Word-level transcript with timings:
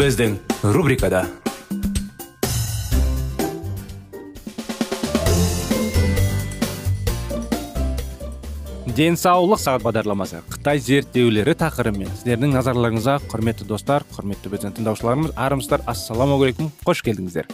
Біздің 0.00 0.36
рубрикада 0.72 1.18
денсаулық 8.96 9.60
сағат 9.60 9.84
бағдарламасы 9.84 10.40
қытай 10.54 10.80
зерттеулері 10.80 11.52
тақырыбымен 11.60 12.08
сіздердің 12.14 12.54
назарларыңызға 12.56 13.18
құрметті 13.26 13.66
достар 13.68 14.06
құрметті 14.14 14.54
біздің 14.54 14.78
тыңдаушыларымыз 14.78 15.36
армысыздар 15.36 15.84
ассалаумағалейкум 15.92 16.72
қош 16.86 17.04
келдіңіздер 17.10 17.50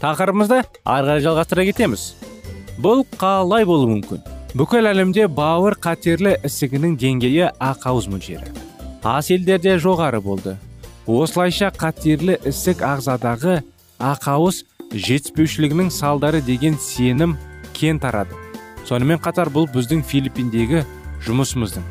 тақырыбымызды 0.00 0.62
ары 0.62 1.10
қарай 1.10 1.26
жалғастыра 1.26 1.68
кетеміз 1.68 2.06
бұл 2.80 3.04
қалай 3.20 3.68
болуы 3.68 3.92
мүмкін 3.98 4.24
бүкіл 4.56 4.88
әлемде 4.94 5.28
бауыр 5.28 5.76
қатерлі 5.76 6.38
ісігінің 6.48 6.96
деңгейі 7.04 7.52
ақауыз 7.60 8.08
мөлшері 8.08 8.56
ас 9.04 9.32
елдерде 9.36 9.76
жоғары 9.84 10.24
болды 10.24 10.56
осылайша 11.06 11.70
қатерлі 11.72 12.36
ісік 12.46 12.82
ағзадағы 12.84 13.60
ақауыз 14.00 14.64
жетіспеушілігінің 14.92 15.90
салдары 15.94 16.40
деген 16.44 16.76
сенім 16.80 17.36
кен 17.76 18.00
тарады. 18.02 18.36
Сонымен 18.84 19.20
қатар 19.22 19.50
бұл 19.52 19.68
біздің 19.70 20.02
филиппиндегі 20.04 20.84
жұмысымыздың 21.26 21.84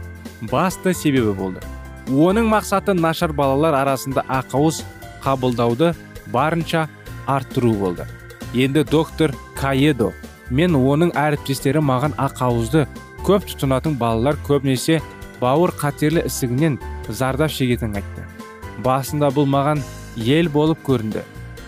басты 0.52 0.94
себебі 0.94 1.34
болды. 1.34 1.62
Оның 2.10 2.50
мақсаты 2.50 2.94
нашар 2.94 3.34
балалар 3.34 3.76
арасында 3.82 4.26
ақауыз 4.28 4.84
қабылдауды 5.24 5.94
барынша 6.34 6.88
арттыру 7.28 7.74
болды. 7.74 8.08
Енді 8.54 8.84
доктор 8.84 9.36
каедо 9.56 10.12
мен 10.50 10.74
оның 10.76 11.14
әріптестері 11.14 11.84
маған 11.86 12.16
ақауызды 12.18 12.88
көп 13.26 13.46
тұтынатын 13.46 13.98
балалар 14.00 14.40
көбінесе 14.48 15.02
бауыр 15.42 15.74
қатерлі 15.78 16.26
ісігінен 16.26 16.80
зардап 17.10 17.54
шегетінін 17.54 18.02
айтты. 18.02 18.39
Басында 18.84 19.30
бұл 19.36 19.48
маған 19.50 19.84
ел 20.18 20.50
болып 20.54 20.82
көрінді. 20.88 21.24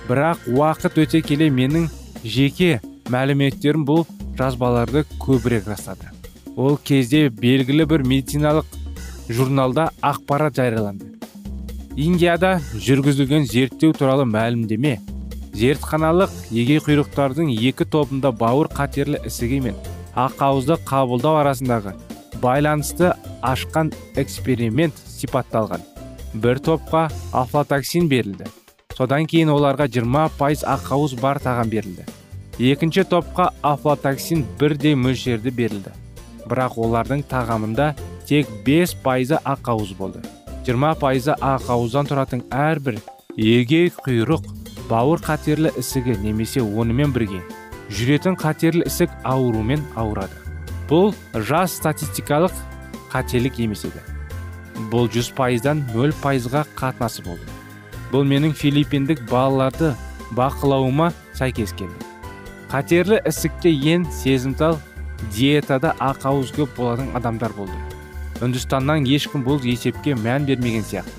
Бірақ 0.07 0.47
уақыт 0.51 0.97
өте 1.03 1.21
келе 1.25 1.49
менің 1.53 1.87
жеке 2.23 2.79
мәліметтерім 3.11 3.85
бұл 3.87 4.05
жазбаларды 4.37 5.05
көбірек 5.21 5.69
растады. 5.69 6.09
Ол 6.55 6.77
кезде 6.83 7.29
белгілі 7.29 7.85
бір 7.87 8.03
медициналық 8.07 8.65
журналда 9.29 9.89
ақпарат 10.01 10.57
жарияланды. 10.57 11.07
Индияда 11.95 12.57
жүргізілген 12.73 13.45
зерттеу 13.47 13.93
туралы 13.93 14.25
мәлімдеме 14.25 14.97
зертханалық 15.53 16.31
егей 16.55 16.79
құйрықтардың 16.79 17.51
екі 17.51 17.87
тобында 17.91 18.31
бауыр 18.31 18.71
қатерлі 18.71 19.19
ісігі 19.27 19.59
мен 19.67 19.79
ақауызды 20.15 20.79
қабылдау 20.87 21.41
арасындағы 21.43 21.93
байланысты 22.41 23.13
ашқан 23.43 23.91
эксперимент 24.15 24.95
сипатталған. 24.95 25.90
Бір 26.33 26.59
топқа 26.63 27.09
афлатоксин 27.31 28.07
берілді 28.07 28.47
содан 28.95 29.25
кейін 29.27 29.51
оларға 29.51 29.87
20 29.91 30.37
пайыз 30.39 30.63
ақауыз 30.63 31.17
бар 31.19 31.39
тағам 31.43 31.71
берілді 31.71 32.05
екінші 32.71 33.03
топқа 33.11 33.49
афлатоксин 33.61 34.45
бірдей 34.59 34.95
мөлшерді 34.95 35.51
берілді 35.51 35.91
бірақ 36.47 36.77
олардың 36.85 37.23
тағамында 37.31 37.91
тек 38.29 38.47
5 38.65 38.95
пайызы 39.03 39.39
ақауыз 39.43 39.95
болды 39.97 40.23
20 40.67 40.99
пайызы 41.01 41.35
ақауыздан 41.35 42.07
тұратын 42.11 42.45
әрбір 42.51 43.01
егей 43.35 43.91
құйрық 44.05 44.47
бауыр 44.89 45.19
қатерлі 45.25 45.73
ісігі 45.79 46.15
немесе 46.23 46.63
онымен 46.63 47.11
бірге 47.15 47.41
жүретін 47.91 48.39
қатерлі 48.39 48.87
ісік 48.87 49.11
аурумен 49.27 49.83
ауырады 49.99 50.39
бұл 50.87 51.11
жас 51.47 51.75
статистикалық 51.79 52.55
қателік 53.11 53.59
емес 53.63 53.83
еді 53.89 54.03
бұл 54.91 55.09
100 55.11 55.31
пайыздан 55.37 55.83
0 55.93 56.13
пайызға 56.21 56.65
қатынасы 56.77 57.23
болды. 57.25 57.45
Бұл 58.11 58.25
менің 58.27 58.53
филиппиндік 58.57 59.23
балаларды 59.29 59.93
бақылауыма 60.35 61.11
сәйкес 61.37 61.73
келді. 61.79 62.07
Қатерлі 62.71 63.19
ісікке 63.27 63.71
ең 63.93 64.05
сезімтал 64.15 64.77
диетада 65.35 65.95
ақауыз 65.99 66.53
көп 66.55 66.75
болатын 66.77 67.11
адамдар 67.17 67.53
болды. 67.57 67.75
Үндістаннан 68.41 69.05
ешкім 69.05 69.43
бұл 69.45 69.61
есепке 69.63 70.15
мән 70.15 70.47
бермеген 70.47 70.85
сияқты. 70.87 71.13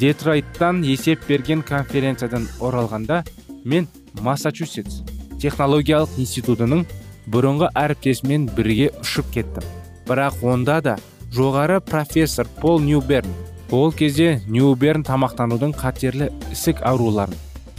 Детройттан 0.00 0.82
есеп 0.82 1.22
берген 1.28 1.62
конференциядан 1.62 2.48
оралғанда 2.60 3.22
мен 3.64 3.86
массачусетс 4.20 5.02
технологиялық 5.42 6.18
институтының 6.22 6.84
бұрынғы 7.30 7.70
әріптесімен 7.78 8.48
бірге 8.56 8.90
ұшып 9.00 9.30
кеттім. 9.34 9.64
Бірақ 10.08 10.42
онда 10.42 10.80
да 10.82 10.96
жоғары 11.32 11.80
профессор 11.80 12.46
пол 12.60 12.80
ньюберн. 12.80 13.30
Ол 13.70 13.92
кезде 13.92 14.42
ньюберн 14.46 15.04
тамақтанудың 15.06 15.72
қатерлі 15.72 16.28
ісік 16.52 16.82
ауруларын 16.84 17.38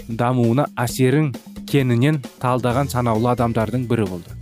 дамуына 0.09 0.65
әсерін 0.79 1.31
кеңінен 1.69 2.17
талдаған 2.41 2.89
санаулы 2.89 3.29
адамдардың 3.35 3.85
бірі 3.87 4.07
болды. 4.09 4.33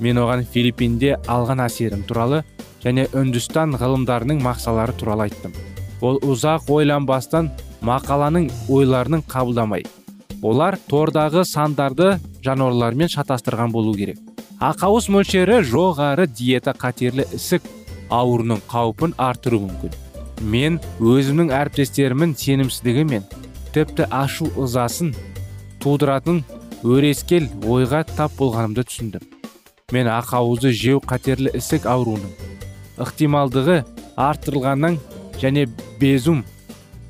Мен 0.00 0.20
оған 0.20 0.44
филиппинде 0.44 1.16
алған 1.26 1.64
әсерім 1.64 2.04
туралы 2.06 2.42
және 2.84 3.08
үндістан 3.16 3.78
ғылымдарының 3.80 4.42
мақсалары 4.44 4.92
туралы 5.00 5.28
айттым. 5.28 5.52
Ол 6.04 6.20
ұзақ 6.20 6.68
ойланбастан 6.68 7.50
мақаланың 7.80 8.50
ойларының 8.68 9.24
қабылдамай 9.30 9.86
олар 10.44 10.76
тордағы 10.90 11.44
сандарды 11.48 12.18
жануарлармен 12.44 13.08
шатастырған 13.08 13.72
болу 13.72 13.94
керек. 13.96 14.18
Ақауыз 14.60 15.08
мөлшері 15.12 15.62
жоғары 15.64 16.26
диета 16.28 16.74
қатерлі 16.76 17.24
ісік 17.32 17.64
ауруының 18.14 18.62
қаупін 18.70 19.14
арттыруы 19.18 19.66
мүмкін. 19.68 19.94
Мен 20.54 20.80
өзімнің 21.00 21.52
әріптестерімнің 21.54 22.34
сенімсіздігі 22.38 23.04
мен 23.10 23.26
тіпті 23.74 24.08
ашу 24.14 24.50
ызасын 24.60 25.14
тудыратын 25.82 26.42
өрескел 26.84 27.48
ойға 27.66 28.04
тап 28.14 28.34
болғанымды 28.38 28.86
түсіндім. 28.88 29.24
Мен 29.92 30.10
ақауызды 30.10 30.72
жеу 30.74 31.02
қатерлі 31.04 31.52
ісік 31.58 31.86
ауруының 31.90 32.32
ықтималдығы 33.04 33.82
арттырылғаннан 34.16 34.98
және 35.40 35.66
безум 36.00 36.44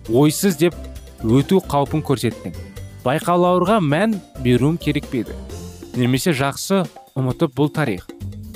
ойсыз 0.08 0.58
деп 0.60 0.76
өту 1.24 1.60
қаупін 1.68 2.04
көрсеттің 2.04 2.56
байқауларға 3.04 3.80
мән 3.84 4.16
беруім 4.44 4.78
керек 4.80 5.08
пе 5.12 5.24
немесе 5.96 6.32
жақсы 6.34 6.84
ұмытып 7.14 7.52
бұл 7.54 7.70
тарих? 7.70 8.06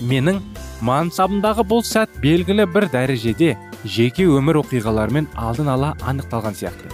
Менің 0.02 0.40
мансабымдағы 0.84 1.64
бұл 1.66 1.82
сәт 1.86 2.20
белгілі 2.22 2.66
бір 2.70 2.88
дәрежеде 2.92 3.56
жеке 3.84 4.26
өмір 4.30 4.60
оқиғаларымен 4.62 5.30
алдын 5.34 5.72
ала 5.75 5.94
анықталған 6.06 6.54
сияқты. 6.58 6.92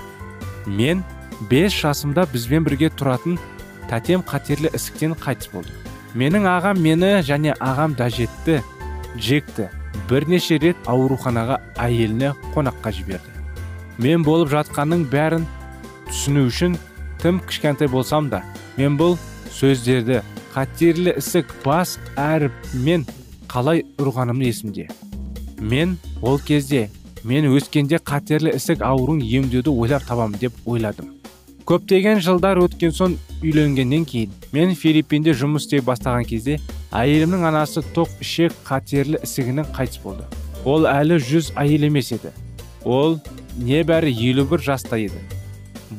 Мен 0.66 1.02
бес 1.50 1.74
жасымда 1.76 2.26
бізбен 2.32 2.64
бірге 2.64 2.88
тұратын 2.96 3.38
тәтем 3.90 4.24
қатерлі 4.24 4.70
ісіктен 4.74 5.16
қайтыс 5.20 5.50
болды 5.52 5.72
менің 6.14 6.46
ағам 6.46 6.78
мені 6.78 7.10
және 7.26 7.56
ағам 7.58 7.96
дәжетті 7.98 8.60
джекті 9.18 9.66
бірнеше 10.08 10.58
рет 10.62 10.88
ауруханаға 10.90 11.58
әйеліне 11.80 12.32
қонаққа 12.54 12.92
жіберді. 12.94 13.32
Мен 13.98 14.22
болып 14.26 14.52
жатқанның 14.52 15.04
бәрін 15.10 15.46
түсіну 16.08 16.46
үшін 16.48 16.78
тым 17.22 17.40
кішкентай 17.48 17.90
болсам 17.90 18.30
да 18.30 18.44
мен 18.78 18.98
бұл 18.98 19.18
сөздерді 19.54 20.22
қатерлі 20.54 21.16
ісік 21.18 21.50
бас 21.64 21.98
әріпмен 22.16 23.06
қалай 23.54 23.84
ұрғаным 24.02 24.40
есімде. 24.42 24.88
Мен? 25.60 25.96
Ол 26.22 26.40
кезде 26.42 26.88
мен 27.22 27.46
өскенде 27.54 28.00
қатерлі 28.02 28.50
ісік 28.58 28.82
ауруын 28.82 29.20
емдеуді 29.22 29.70
ойлап 29.70 30.02
табамын 30.08 30.40
деп 30.42 30.56
ойладым. 30.66 31.12
Көптеген 31.64 32.18
жылдар 32.20 32.58
өткен 32.60 32.90
соң 32.92 33.14
үйленгеннен 33.38 34.02
кейін 34.10 34.34
мен 34.52 34.74
филиппинде 34.74 35.36
жұмыс 35.38 35.68
істей 35.68 35.84
бастаған 35.86 36.26
кезде 36.26 36.58
әйелімнің 36.90 37.46
анасы 37.52 37.84
тоқ 37.94 38.18
ішек 38.20 38.58
қатерлі 38.66 39.22
ісігінен 39.22 39.70
қайтыс 39.76 40.02
болды. 40.02 40.26
Ол 40.66 40.88
әлі 40.90 41.20
жүз 41.22 41.54
әйел 41.54 41.86
емес 41.86 42.10
еді. 42.12 42.34
Ол 42.84 43.20
небәрі 43.56 44.10
елу 44.32 44.48
бір 44.50 44.66
жаста 44.66 44.98
еді. 44.98 45.22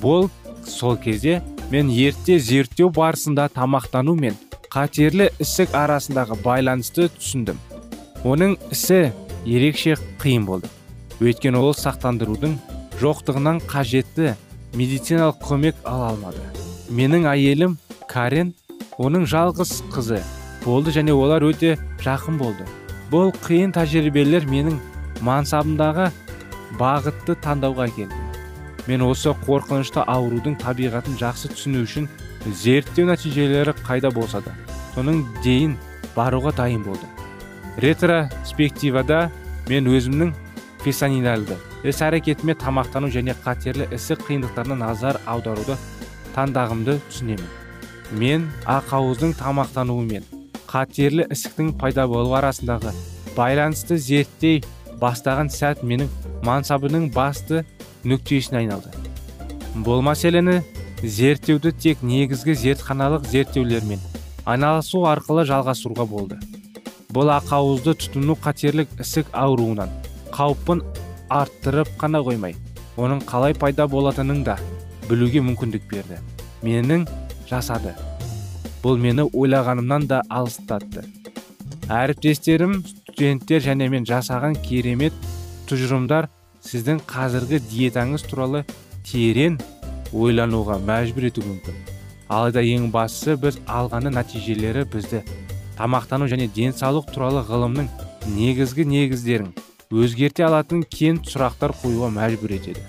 Бұл 0.03 0.27
сол 0.67 0.99
кезде 0.99 1.39
мен 1.71 1.87
ерте 1.89 2.37
зерттеу 2.37 2.91
барысында 2.91 3.47
тамақтану 3.55 4.13
мен 4.19 4.35
қатерлі 4.75 5.29
ісік 5.39 5.71
арасындағы 5.71 6.35
байланысты 6.43 7.05
түсіндім. 7.15 7.55
Оның 8.27 8.57
ісі 8.75 9.13
ерекше 9.47 9.93
қиын 10.19 10.43
болды. 10.43 10.67
Өйткені 11.23 11.61
ол 11.61 11.71
сақтандырудың 11.79 12.57
жоқтығынан 12.99 13.61
қажетті 13.71 14.33
медициналық 14.75 15.39
көмек 15.47 15.79
ала 15.87 16.09
алмады. 16.11 16.43
Менің 16.91 17.23
әйелім 17.31 17.77
карен 18.11 18.51
оның 18.99 19.23
жалғыз 19.31 19.77
қызы 19.95 20.19
болды 20.65 20.91
және 20.91 21.15
олар 21.15 21.47
өте 21.47 21.77
жақын 22.03 22.35
болды. 22.35 22.67
Бұл 23.13 23.31
қиын 23.47 23.71
тәжірибелер 23.79 24.43
менің 24.51 24.81
мансабымдағы 25.23 26.09
бағытты 26.75 27.39
таңдауға 27.47 27.87
келді. 27.95 28.23
Мен 28.91 29.07
осы 29.07 29.31
қорқынышты 29.47 30.03
аурудың 30.03 30.59
табиғатын 30.59 31.15
жақсы 31.23 31.55
түсіну 31.55 31.87
үшін 31.87 32.11
зерттеу 32.45 33.09
нәтижелері 33.09 33.75
қайда 33.85 34.11
болса 34.13 34.41
да 34.45 34.55
соның 34.95 35.23
дейін 35.43 35.75
баруға 36.15 36.53
дайын 36.55 36.83
болдым 36.85 37.09
ретроспективада 37.81 39.29
мен 39.69 39.89
өзімнің 39.89 40.33
фесанинальды 40.85 41.57
іс 41.85 42.01
әрекетіме 42.05 42.55
тамақтану 42.61 43.09
және 43.13 43.33
қатерлі 43.43 43.87
ісік 43.93 44.21
қиындықтарына 44.27 44.77
назар 44.77 45.19
аударуды 45.25 45.77
таңдағымды 46.35 46.99
түсінемін. 47.09 47.47
Мен 48.19 48.47
ақауыздың 48.69 49.35
тамақтануы 49.39 50.05
мен 50.05 50.25
қатерлі 50.69 51.25
ісіктің 51.33 51.73
пайда 51.79 52.05
болуы 52.09 52.37
арасындағы 52.39 52.93
байланысты 53.35 53.97
зерттей 53.97 54.61
бастаған 55.01 55.49
сәт 55.53 55.83
менің 55.83 56.09
мансабының 56.45 57.09
басты 57.15 57.63
нүктесіне 58.03 58.61
айналды. 58.63 58.93
Бұл 59.85 60.05
мәселені 60.05 60.61
зерттеуді 61.09 61.71
тек 61.71 62.01
негізгі 62.01 62.55
зертханалық 62.57 63.25
зерттеулермен 63.29 64.01
айналысу 64.45 65.03
арқылы 65.09 65.45
жалғастыруға 65.49 66.05
болды. 66.09 66.37
Бұл 67.13 67.31
ақауызды 67.35 67.95
тұтыну 68.01 68.35
қатерлік 68.41 68.91
ісік 69.01 69.29
ауруынан 69.33 69.91
қауіпін 70.33 70.81
арттырып 71.31 71.91
қана 72.01 72.21
қоймай 72.25 72.55
оның 72.97 73.21
қалай 73.29 73.55
пайда 73.57 73.87
болатынын 73.91 74.43
да 74.47 74.57
білуге 75.09 75.41
мүмкіндік 75.45 75.85
берді. 75.91 76.19
Менің 76.63 77.05
жасады. 77.49 77.93
Бұл 78.83 78.97
мені 79.01 79.27
ойлағанымнан 79.33 80.07
да 80.09 80.21
алыстатты. 80.29 81.05
Әріптестерім 81.89 82.79
студенттер 82.85 83.61
және 83.61 83.89
мен 83.89 84.05
жасаған 84.09 84.57
керемет 84.65 85.13
тұжырымдар 85.69 86.29
сіздің 86.65 87.03
қазіргі 87.09 87.61
диетаңыз 87.69 88.25
туралы 88.29 88.65
терең 89.05 89.59
ойлануға 90.13 90.77
мәжбүр 90.85 91.29
етуі 91.31 91.47
мүмкін 91.49 91.79
алайда 92.29 92.61
ең 92.65 92.89
бастысы 92.93 93.35
біз 93.41 93.59
алғаны 93.65 94.11
нәтижелері 94.15 94.85
бізді 94.93 95.21
тамақтану 95.77 96.27
және 96.31 96.47
денсаулық 96.55 97.11
туралы 97.13 97.43
ғылымның 97.49 97.89
негізгі 98.35 98.85
негіздерін 98.89 99.51
өзгерте 99.93 100.45
алатын 100.47 100.83
кен 100.89 101.19
сұрақтар 101.25 101.75
қоюға 101.81 102.09
мәжбүр 102.15 102.55
етеді 102.57 102.85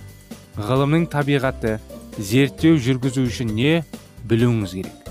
ғылымның 0.57 1.09
табиғаты 1.13 1.79
зерттеу 2.19 2.79
жүргізу 2.81 3.27
үшін 3.29 3.53
не 3.57 3.73
білуіңіз 4.31 4.77
керек 4.79 5.11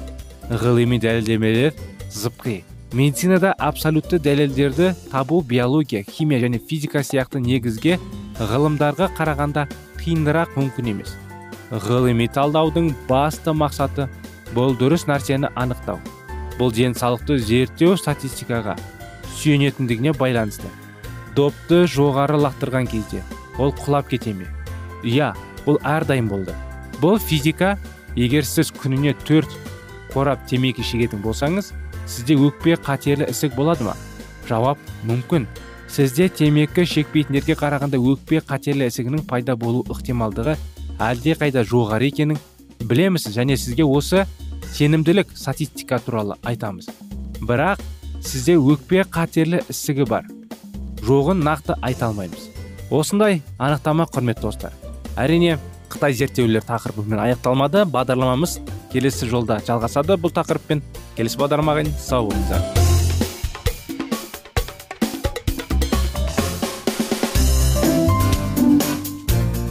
ғылыми 0.64 0.98
дәлелдемелер 1.02 1.76
зыпқи 2.14 2.62
медицинада 2.94 3.52
абсолютті 3.60 4.18
дәлелдерді 4.24 4.94
табу 5.12 5.42
биология 5.42 6.04
химия 6.04 6.40
және 6.42 6.60
физика 6.60 7.04
сияқты 7.04 7.44
негізге 7.44 8.00
ғылымдарға 8.40 9.12
қарағанда 9.20 9.68
қиынырақ 10.02 10.58
мүмкін 10.58 10.92
емес 10.96 11.16
ғылыми 11.72 12.28
талдаудың 12.30 12.92
басты 13.10 13.54
мақсаты 13.56 14.08
бұл 14.54 14.76
дұрыс 14.78 15.08
нәрсені 15.10 15.50
анықтау. 15.58 16.00
Бұл 16.60 16.72
денсаулықты 16.72 17.40
зерттеу 17.42 17.98
статистикаға 17.98 18.76
сүйенетіндігіне 19.40 20.14
байланысты. 20.16 20.70
Допты 21.36 21.84
жоғары 21.92 22.38
лақтырған 22.40 22.88
кезде 22.92 23.24
ол 23.58 23.74
құлап 23.76 24.08
кете 24.12 24.34
ме? 24.34 24.48
Иә 25.04 25.34
бұл 25.66 25.82
әрдайым 25.84 26.30
болды. 26.30 26.54
Бұл 27.02 27.20
физика 27.20 27.76
егер 28.16 28.46
сіз 28.48 28.72
күніне 28.72 29.16
төрт 29.26 29.52
қорап 30.14 30.46
темекі 30.48 30.86
шегетін 30.86 31.24
болсаңыз 31.26 31.74
сізде 32.08 32.38
өкпе 32.40 32.78
қатерлі 32.78 33.28
ісік 33.34 33.58
болады 33.58 33.90
ма? 33.90 33.98
Жауап 34.48 34.80
мүмкін. 35.10 35.50
Сізде 35.92 36.30
темекі 36.30 36.86
шекпейтіндерге 36.88 37.58
қарағанда 37.60 38.00
өкпе 38.00 38.40
қатерлі 38.46 38.88
ісігінің 38.88 39.26
пайда 39.28 39.58
болу 39.60 39.84
ықтималдығы 39.92 40.56
әлде 41.00 41.36
қайда 41.40 41.66
жоғары 41.68 42.10
екенін 42.10 42.40
білемісіз 42.86 43.36
және 43.36 43.58
сізге 43.58 43.86
осы 43.86 44.26
сенімділік 44.76 45.32
статистика 45.36 46.00
туралы 46.00 46.38
айтамыз. 46.44 46.90
Бірақ 47.42 47.82
сізде 48.24 48.58
өкпе 48.58 49.06
қатерлі 49.10 49.62
ісігі 49.70 50.08
бар. 50.10 50.28
Жоғын 51.06 51.44
нақты 51.46 51.78
айта 51.82 52.10
алмаймыз. 52.10 52.50
Осындай 52.90 53.42
анықтама 53.58 54.08
құрметті 54.10 54.48
достар. 54.48 54.74
Әрине 55.18 55.60
қытай 55.90 56.16
зерттеулер 56.18 56.66
тақырыбымен 56.66 57.22
аяқталмады. 57.28 57.86
Бағдарламамыз 57.86 58.60
келесі 58.94 59.30
жолда 59.30 59.62
жалғасады. 59.68 60.20
Бұл 60.20 60.34
тақырыппен 60.36 60.84
келесі 61.16 61.42
бағдарламаға 61.42 61.86
дейін 61.86 61.98
сау 62.00 62.30
болыңыздар. 62.32 62.95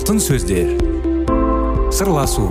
Алтын 0.00 0.16
сөздер. 0.16 0.70
Сырласу 1.92 2.46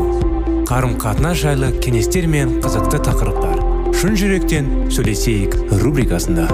қарым 0.70 0.92
қатынас 1.02 1.40
жайлы 1.42 1.72
кеңестер 1.82 2.28
мен 2.30 2.60
қызықты 2.62 3.00
тақырыптар. 3.08 3.64
Шын 3.98 4.14
жүректен 4.20 4.68
сөйлесейік 4.94 5.58
рубрикасында. 5.82 6.46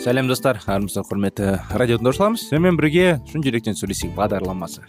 Сәлем 0.00 0.32
достар. 0.32 0.64
Армысыздар 0.64 1.04
құрметті 1.12 1.54
радио 1.76 2.00
тыңдаушыларымыз 2.00 2.48
сіздермен 2.48 2.80
бірге 2.80 3.18
шын 3.28 3.44
жүректен 3.44 3.76
сөйлесейік 3.76 4.16
бағдарламасы. 4.16 4.88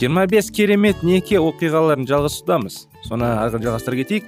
25 0.00 0.50
керемет 0.52 1.02
неке 1.02 1.38
оқиғаларын 1.40 2.04
жалғасудамыз 2.08 2.82
соны 3.06 3.30
ары 3.40 3.60
жалғастыра 3.62 4.02
кетейік. 4.02 4.26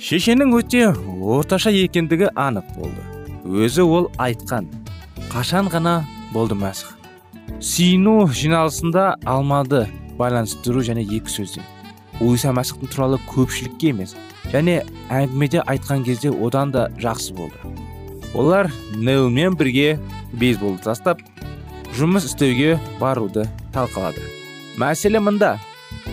Шешенің 0.00 0.54
өте 0.56 0.88
орташа 1.20 1.72
екендігі 1.72 2.30
анық 2.32 2.70
болды. 2.76 3.04
Өзі 3.44 3.84
ол 3.84 4.10
айтқан. 4.16 4.68
Қашан 5.32 5.68
ғана 5.72 6.02
болды 6.32 6.56
мәсіх? 6.56 6.94
Сүйіну 7.60 8.26
жиналысында 8.32 9.16
алмады 9.24 9.86
байланыстыру 10.16 10.80
және 10.84 11.04
екі 11.04 11.32
сөзден 11.32 11.64
иса 12.20 12.52
мәсіхтің 12.56 12.92
туралы 12.92 13.18
көпшілікке 13.28 13.92
емес 13.92 14.14
және 14.52 14.78
әңгімеде 15.12 15.60
айтқан 15.68 16.04
кезде 16.06 16.32
одан 16.32 16.72
да 16.72 16.88
жақсы 17.00 17.34
болды. 17.36 17.56
Олар 18.34 18.70
нейлмен 18.96 19.56
бірге 19.56 19.98
бейсболды 20.32 20.82
тастап 20.88 21.20
жұмыс 21.96 22.28
істеуге 22.30 22.78
баруды 23.00 23.46
талқылады. 23.74 24.24
Мәселе 24.80 25.20
мында. 25.20 25.56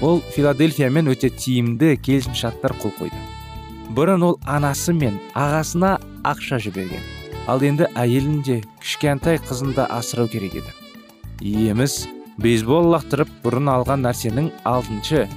Ол 0.02 0.22
филадельфиямен 0.36 1.12
өте 1.12 1.30
тиімді 1.30 1.96
келісімшарттар 2.04 2.76
қол 2.82 2.94
қойды. 3.00 3.20
Бұрын 3.94 4.24
ол 4.26 4.40
анасы 4.50 4.94
мен 4.96 5.20
ағасына 5.38 5.98
ақша 6.26 6.60
жіберген. 6.64 7.04
Ал 7.48 7.62
енді 7.62 7.90
әйелін 8.00 8.42
де 8.46 8.62
кішкентай 8.82 9.40
қызын 9.44 9.74
да 9.76 9.88
асырау 9.92 10.30
керек 10.32 10.56
еді. 10.62 10.72
Иеміз 11.42 12.08
бейсбол 12.42 12.88
лақтырып 12.94 13.30
бұрын 13.44 13.70
алған 13.74 14.06
нәрсенің 14.08 14.50
алтыншы 14.64 15.28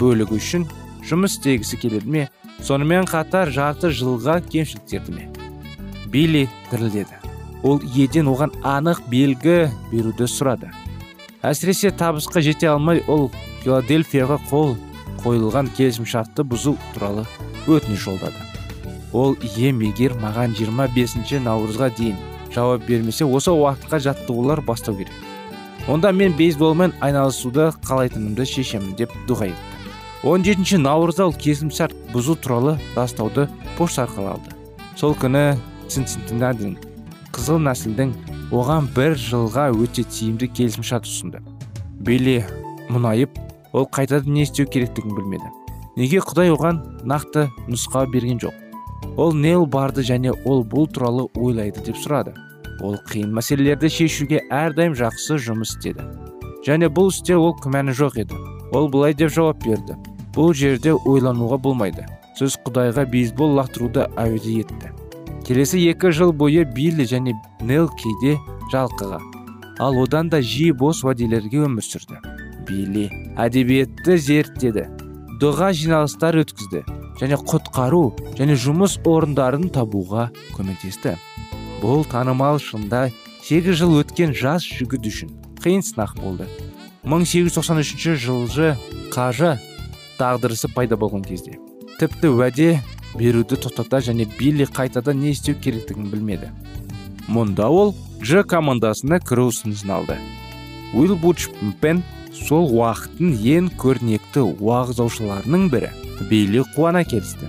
бөлігі 0.00 0.38
үшін 0.38 0.66
жұмыс 1.08 1.36
істегісі 1.36 1.78
келеді 1.82 2.08
ме? 2.08 2.28
Сонымен 2.62 3.06
қатар 3.10 3.50
жарты 3.52 3.90
жылға 3.92 4.40
кемшіліктерді 4.48 5.12
ме? 5.12 5.28
Билли 6.08 6.48
дірілдеді. 6.70 7.20
Ол 7.62 7.82
еден 7.94 8.30
оған 8.32 8.54
анық 8.66 9.04
белгі 9.10 9.68
беруді 9.92 10.26
сұрады. 10.30 10.72
Әсіресе 11.42 11.90
табысқа 11.90 12.42
жете 12.42 12.68
алмай 12.70 13.02
ол 13.10 13.30
филадельфияға 13.62 14.38
қол 14.50 14.76
қойылған 15.24 15.70
келісімшартты 15.76 16.44
бұзу 16.46 16.76
туралы 16.94 17.26
өтініш 17.66 18.06
жолдады. 18.06 18.38
Ол 19.12 19.36
ием 19.56 19.82
егер 19.82 20.14
маған 20.22 20.54
25 20.58 21.42
наурызға 21.42 21.90
дейін 21.98 22.16
жауап 22.54 22.86
бермесе 22.86 23.26
осы 23.26 23.50
уақытқа 23.50 24.00
жаттығулар 24.06 24.62
бастау 24.62 24.96
керек. 24.96 25.12
Онда 25.88 26.12
мен 26.12 26.32
бейсболмен 26.38 26.94
айналысуды 27.00 27.72
қалайтынымды 27.82 28.46
шешемін 28.46 28.94
деп 28.96 29.10
дұға 29.26 29.50
етті. 29.50 29.72
17 30.22 30.78
наурызда 30.78 31.26
ол 31.26 31.34
келісімшарт 31.34 31.96
бұзу 32.14 32.36
туралы 32.38 32.78
растауды 32.94 33.48
пошта 33.76 34.06
арқылы 34.06 34.36
алды 34.36 34.54
сол 34.94 35.18
күні 35.18 35.58
қызыл 37.32 37.58
нәсілдің 37.64 38.12
оған 38.52 38.88
бір 38.96 39.16
жылға 39.18 39.70
өте 39.72 40.04
тиімді 40.04 40.48
келісімшарт 40.52 41.08
ұсынды. 41.08 41.40
Билли 42.04 42.42
мұнайып 42.92 43.38
ол 43.72 43.88
қайтадан 43.88 44.32
не 44.34 44.44
істеу 44.46 44.66
керектігін 44.66 45.16
білмеді. 45.16 45.48
Неге 45.96 46.22
құдай 46.24 46.52
оған 46.52 46.80
нақты 47.08 47.48
нұсқа 47.68 48.06
берген 48.12 48.40
жоқ? 48.42 48.54
Ол 49.16 49.34
нейл 49.36 49.66
барды 49.66 50.04
және 50.04 50.32
ол 50.44 50.62
бұл 50.64 50.86
туралы 50.88 51.26
ойлайды 51.36 51.82
деп 51.84 51.98
сұрады. 52.00 52.32
Ол 52.80 52.96
қиын 53.10 53.32
мәселелерді 53.36 53.90
шешуге 53.92 54.40
әрдайым 54.50 54.96
жақсы 54.96 55.36
жұмыс 55.42 55.76
істеді. 55.76 56.06
Және 56.66 56.88
бұл 56.88 57.10
істе 57.12 57.36
ол 57.36 57.52
күмәні 57.60 57.92
жоқ 57.98 58.22
еді. 58.24 58.40
Ол 58.72 58.88
былай 58.88 59.14
деп 59.14 59.32
жауап 59.34 59.64
берді. 59.64 59.98
Бұл 60.32 60.54
жерде 60.56 60.94
ойлануға 60.96 61.58
болмайды. 61.60 62.06
Сіз 62.38 62.56
құдайға 62.64 63.04
бейсбол 63.12 63.58
лақтыруды 63.58 64.08
әуеде 64.16 64.60
етті. 64.62 64.92
Келесі 65.46 65.80
екі 65.90 66.12
жыл 66.14 66.32
бойы 66.32 66.64
билли 66.64 67.06
және 67.08 67.34
нел 67.60 67.88
кейде 68.00 68.38
жалқыға. 68.72 69.20
Ал 69.82 69.98
одан 70.02 70.30
да 70.30 70.42
жиі 70.42 70.72
бос 70.72 71.02
уәделерге 71.04 71.64
өмір 71.66 71.84
сүрді. 71.86 72.20
Билли 72.68 73.08
әдебиетті 73.40 74.18
зерттеді 74.18 74.86
дұға 75.42 75.72
жиналыстар 75.74 76.38
өткізді 76.44 76.84
және 77.18 77.38
құтқару 77.40 78.04
және 78.38 78.54
жұмыс 78.54 78.98
орындарын 79.02 79.68
табуға 79.74 80.28
көмектесті. 80.54 81.16
Бұл 81.82 82.06
танымал 82.06 82.60
шында 82.62 83.08
сегіз 83.42 83.80
жыл 83.82 83.98
өткен 84.02 84.36
жас 84.38 84.62
жігіт 84.62 85.08
үшін 85.10 85.34
қиын 85.62 85.82
сынақ 85.82 86.14
болды. 86.22 86.46
1893 87.02 88.14
жылғы 88.22 88.74
қажы 89.10 89.56
тағдырысы 90.20 90.70
пайда 90.74 90.94
болған 90.94 91.26
кезде. 91.26 91.58
Тіпті 91.98 92.30
уәде 92.36 92.68
беруді 93.18 93.56
тоқтата 93.56 94.00
және 94.08 94.26
билли 94.38 94.64
қайтадан 94.64 95.20
не 95.20 95.30
істеу 95.30 95.54
керектігін 95.54 96.10
білмеді. 96.10 96.50
Мұнда 97.28 97.68
ол 97.68 97.94
дж 98.22 98.42
командасына 98.48 99.20
кіру 99.20 99.48
ұсынысын 99.52 99.92
алды. 99.92 100.18
Уилл 100.94 101.18
пен 101.80 102.02
сол 102.32 102.70
уақыттың 102.72 103.36
ең 103.56 103.70
көрнекті 103.78 104.44
уағыздаушыларының 104.58 105.68
бірі. 105.70 105.92
Билли 106.30 106.64
қуана 106.74 107.04
келісті. 107.04 107.48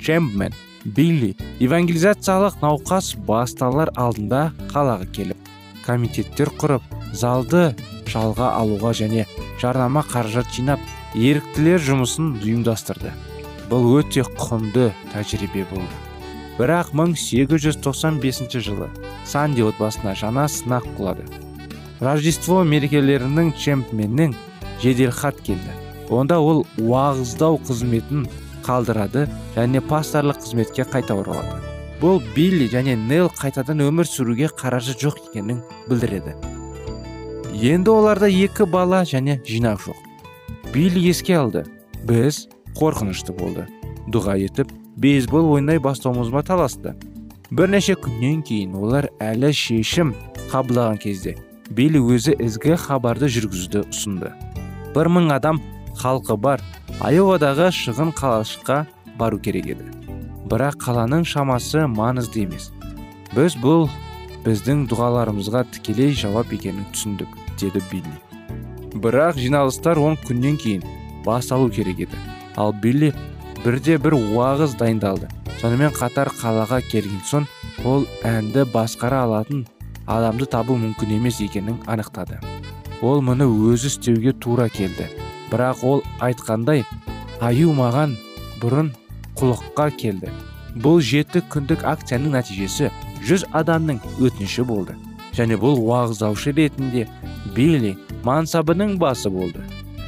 Чемпмен 0.00 0.52
билли 0.84 1.32
евангелизациялық 1.64 2.60
науқас 2.60 3.14
басталар 3.26 3.90
алдында 3.96 4.50
қалаға 4.72 5.08
келіп 5.16 5.48
комитеттер 5.86 6.50
құрып 6.60 6.84
залды 7.16 7.70
жалға 8.10 8.50
алуға 8.58 8.92
және 8.96 9.24
жарнама 9.62 10.04
қаражат 10.04 10.50
жинап 10.52 10.80
еріктілер 11.14 11.80
жұмысын 11.80 12.34
ұйымдастырды. 12.42 13.12
Бұл 13.70 13.98
өте 13.98 14.24
құнды 14.38 14.90
тәжірибе 15.12 15.64
болды. 15.70 16.02
Бірақ 16.58 16.92
1895 16.94 18.60
жылы 18.62 18.88
санди 19.26 19.64
отбасына 19.66 20.14
жаңа 20.14 20.46
сынақ 20.46 20.86
құлады. 20.98 21.26
Рождество 22.00 22.62
мерекелерінің 22.62 23.52
чемпменнен 23.58 24.36
жеделхат 24.82 25.40
келді. 25.42 25.74
Онда 26.10 26.38
ол 26.38 26.64
уағыздау 26.78 27.58
қызметін 27.66 28.28
қалдырады 28.64 29.26
және 29.56 29.82
пасторлық 29.82 30.42
қызметке 30.44 30.86
қайта 30.86 31.16
оралады. 31.18 31.58
Бұл 32.00 32.20
билли 32.34 32.68
және 32.70 32.96
нел 32.98 33.30
қайтадан 33.32 33.82
өмір 33.82 34.06
сүруге 34.06 34.50
қаражат 34.52 35.00
жоқ 35.00 35.22
екенін 35.30 35.62
білдіреді. 35.88 36.34
Енді 37.54 37.90
оларда 37.90 38.28
екі 38.28 38.66
бала 38.68 39.04
және 39.08 39.40
жинақ 39.46 39.86
жоқ. 39.86 40.00
Билли 40.74 41.08
еске 41.08 41.38
алды. 41.38 41.64
Біз 42.04 42.48
қорқынышты 42.78 43.34
болды. 43.36 43.66
Дұға 44.10 44.36
етіп 44.44 44.70
бейсбол 45.00 45.54
ойнай 45.56 45.80
бастауымызға 45.82 46.44
таласты 46.46 46.94
бірнеше 47.54 47.94
күннен 48.00 48.42
кейін 48.46 48.74
олар 48.78 49.08
әлі 49.22 49.50
шешім 49.54 50.12
қабылдаған 50.52 50.98
кезде 51.02 51.34
билли 51.70 52.00
өзі 52.02 52.34
ізгі 52.42 52.76
хабарды 52.80 53.28
жүргізуді 53.30 53.84
ұсынды. 53.88 54.32
Бір 54.94 55.10
мың 55.10 55.30
адам 55.34 55.60
халқы 56.00 56.36
бар 56.40 56.62
айовадағы 57.04 57.70
шығын 57.74 58.12
қалашыққа 58.18 58.84
бару 59.18 59.38
керек 59.38 59.70
еді. 59.74 59.88
Бірақ 60.50 60.78
қаланың 60.84 61.24
шамасы 61.26 61.86
маңызды 61.90 62.44
емес. 62.44 62.70
Біз 63.34 63.56
бұл 63.62 63.88
біздің 64.44 64.84
дұғаларымызға 64.90 65.64
тікелей 65.74 66.14
жауап 66.14 66.52
екенін 66.54 66.86
түсіндік 66.92 67.40
деді 67.60 67.82
билли. 67.90 68.18
Бірақ 68.94 69.40
жиналыстар 69.40 69.98
он 69.98 70.18
күннен 70.26 70.60
кейін 70.60 70.86
басталу 71.24 71.70
керек 71.72 72.06
еді 72.06 72.33
ал 72.56 72.72
билли 72.72 73.12
бірде 73.64 73.98
бір 73.98 74.16
уағыз 74.18 74.76
дайындалды. 74.78 75.28
Сонымен 75.60 75.94
қатар 75.96 76.28
қалаға 76.28 76.80
келген 76.84 77.22
соң 77.24 77.46
ол 77.84 78.06
әнді 78.24 78.66
басқара 78.72 79.22
алатын 79.24 79.64
адамды 80.06 80.46
табу 80.50 80.76
мүмкін 80.76 81.16
емес 81.16 81.40
екенін 81.40 81.78
анықтады. 81.86 82.40
Ол 83.02 83.22
мұны 83.24 83.46
өзі 83.48 83.88
істеуге 83.92 84.32
тура 84.32 84.68
келді. 84.68 85.08
Бірақ 85.50 85.84
ол 85.84 86.02
айтқандай 86.20 86.84
аю 87.40 87.72
маған 87.76 88.16
бұрын 88.62 88.92
құлыққа 89.38 89.90
келді 89.98 90.32
бұл 90.82 91.00
жеті 91.04 91.42
күндік 91.52 91.84
акцияның 91.86 92.34
нәтижесі 92.34 92.90
жүз 93.24 93.46
адамның 93.54 94.00
өтініші 94.18 94.64
болды. 94.66 94.96
Және 95.34 95.58
бұл 95.58 95.78
уағыздаушы 95.82 96.54
ретінде 96.54 97.06
билли 97.54 97.94
мансабының 98.26 98.98
басы 98.98 99.30
болды. 99.30 99.62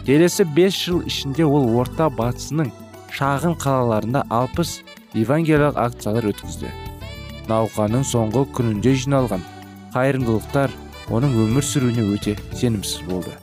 Келесі 0.06 0.44
бес 0.54 0.76
жыл 0.78 1.00
ішінде 1.10 1.42
ол 1.44 1.66
орта 1.80 2.06
батысының 2.06 2.68
шағын 3.16 3.56
қалаларында 3.58 4.22
алпыс 4.30 4.78
евангелиялық 5.18 5.80
акциялар 5.82 6.28
өткізді. 6.30 6.70
Науқанның 7.50 8.06
соңғы 8.06 8.44
күнінде 8.54 8.94
жиналған 9.02 9.42
қайырымдылықтар 9.96 10.70
оның 11.10 11.34
өмір 11.46 11.66
сүруіне 11.66 12.06
өте 12.14 12.36
сенімсіз 12.54 13.02
болды. 13.10 13.34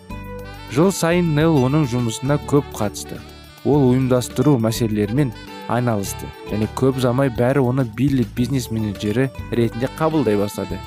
Жыл 0.72 0.92
сайын 0.96 1.36
нел 1.36 1.60
оның 1.66 1.84
жұмысына 1.92 2.40
көп 2.48 2.72
қатысты. 2.80 3.20
Ол 3.68 3.92
ұйымдастыру 3.92 4.56
мәселелерімен 4.64 5.36
айналысты 5.72 6.32
және 6.50 6.68
көп 6.80 7.00
ұзамай 7.00 7.32
бәрі 7.36 7.64
оны 7.64 7.84
билли 7.84 8.26
бизнес 8.38 8.72
менеджері 8.72 9.30
ретінде 9.52 9.92
қабылдай 10.00 10.40
бастады. 10.40 10.80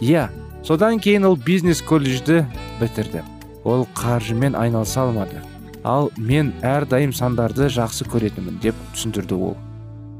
Иә 0.00 0.28
содан 0.64 1.00
кейін 1.00 1.28
ол 1.28 1.36
бизнес 1.36 1.82
колледжді 1.82 2.46
бітірді. 2.80 3.24
Ол 3.64 3.86
қаржымен 3.94 4.56
айналыса 4.56 5.02
алмады. 5.06 5.42
Ал 5.84 6.10
мен 6.16 6.52
әрдайым 6.62 7.12
сандарды 7.14 7.68
жақсы 7.72 8.06
көретінмін 8.10 8.58
деп 8.62 8.76
түсіндірді 8.94 9.38
ол. 9.38 9.56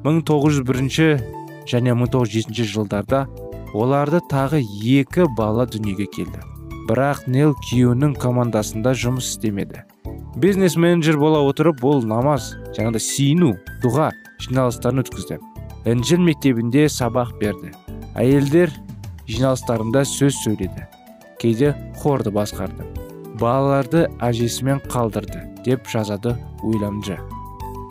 1901 0.04 1.21
және 1.68 1.95
1907 1.95 2.64
жылдарда 2.64 3.26
оларды 3.75 4.21
тағы 4.30 4.62
екі 4.62 5.26
бала 5.37 5.66
дүниеге 5.66 6.07
келді. 6.14 6.40
Бірақ 6.88 7.26
нел 7.28 7.52
күйеуінің 7.68 8.14
командасында 8.16 8.95
жұмыс 8.97 9.35
істемеді. 9.35 9.83
Бизнес 10.37 10.76
менеджер 10.76 11.18
бола 11.18 11.42
отырып 11.45 11.83
ол 11.85 12.00
намаз 12.07 12.54
жаңағыдай 12.76 13.02
сиыну 13.02 13.57
дұға 13.83 14.12
жиналыстарын 14.47 15.02
өткізді. 15.02 15.40
Інжіл 15.88 16.23
мектебінде 16.25 16.87
сабақ 16.92 17.35
берді. 17.42 17.75
Әйелдер 18.16 18.73
жиналыстарында 19.28 20.07
сөз 20.09 20.38
сөйледі. 20.45 20.87
Кейде 21.42 21.75
хорды 22.00 22.33
басқарды. 22.35 22.87
Балаларды 23.40 24.07
әжесімен 24.21 24.85
қалдырды 24.92 25.47
деп 25.66 25.88
жазады 25.90 26.37
уильямджа 26.62 27.18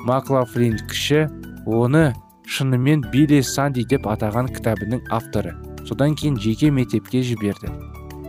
маклафлин 0.07 0.77
кіші 0.87 1.25
оны 1.67 2.13
шынымен 2.47 3.03
билли 3.11 3.41
санди 3.43 3.83
деп 3.83 4.07
атаған 4.07 4.47
кітабының 4.55 5.03
авторы. 5.11 5.51
Содан 5.87 6.15
кейін 6.15 6.37
жеке 6.39 6.69
мектепке 6.71 7.21
жіберді. 7.27 7.73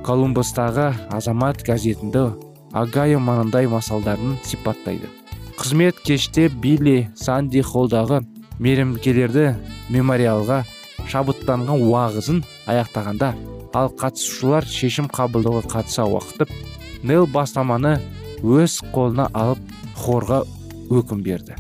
Колумбустағы 0.07 0.91
азамат 1.15 1.63
газетінде 1.67 2.33
агайо 2.73 3.21
маңындай 3.23 3.69
масалдарын 3.71 4.37
сипаттайды. 4.43 5.07
Қызмет 5.59 6.03
кеште 6.03 6.49
билли 6.49 7.09
санди 7.15 7.63
холдағы 7.63 8.25
мейірімділерді 8.59 9.53
мемориалға 9.95 10.65
шабыттанған 11.07 11.87
уағызын 11.87 12.43
аяқтағанда 12.67 13.33
ал 13.79 13.93
қатысушылар 14.03 14.67
шешім 14.67 15.07
қабылдауға 15.15 15.67
қатыса 15.71 16.07
уақытып 16.11 16.51
нел 17.03 17.27
бастаманы 17.27 17.99
өз 18.43 18.81
қолына 18.95 19.29
алып 19.35 19.63
хорға 19.99 20.43
өкім 20.91 21.23
берді. 21.23 21.57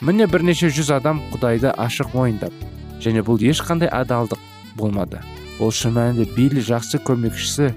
Міне 0.00 0.28
бірнеше 0.30 0.70
жүз 0.70 0.92
адам 0.94 1.20
құдайды 1.32 1.72
ашық 1.74 2.14
мойындап 2.14 2.54
және 3.02 3.24
бұл 3.26 3.40
ешқандай 3.42 3.90
адалдық 3.90 4.40
болмады. 4.78 5.20
Ол 5.58 5.72
шын 5.74 5.96
мәнінде 5.96 6.28
билли 6.36 6.62
жақсы 6.62 7.00
көмекшісі 7.02 7.72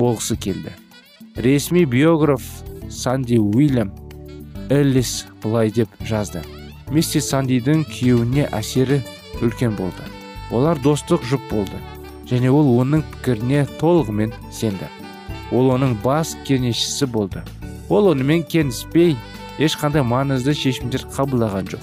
болғысы 0.00 0.36
келді. 0.40 0.72
Ресми 1.36 1.84
биограф 1.84 2.42
санди 2.88 3.36
уильям 3.36 3.92
эллис 4.70 5.26
былай 5.42 5.70
деп 5.70 5.88
жазды. 6.00 6.42
Миссис 6.90 7.28
сандидің 7.32 7.84
күйеуіне 7.90 8.48
әсері 8.56 9.02
үлкен 9.42 9.76
болды. 9.76 10.06
Олар 10.50 10.78
достық 10.80 11.26
жұп 11.28 11.50
болды 11.50 11.80
және 12.30 12.50
ол 12.50 12.72
оның 12.80 13.04
пікіріне 13.12 13.66
толығымен 13.80 14.32
сенді. 14.50 14.88
Ол 15.52 15.72
оның 15.76 15.96
бас 16.02 16.34
кеңесшісі 16.46 17.06
болды. 17.12 17.42
Ол 17.88 18.10
онымен 18.10 18.42
келіспей 18.50 19.16
ешқандай 19.62 20.02
маңызды 20.02 20.54
шешімдер 20.56 21.06
қабылдаған 21.14 21.70
жоқ. 21.74 21.82